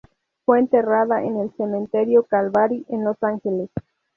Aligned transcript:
Fue 0.47 0.57
enterrada 0.57 1.23
en 1.23 1.39
el 1.39 1.55
cementerio 1.57 2.23
Calvary 2.23 2.87
en 2.89 3.03
Los 3.03 3.21
Ángeles. 3.21 3.69